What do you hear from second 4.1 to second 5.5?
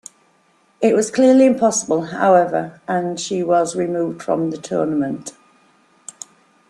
from the tournament.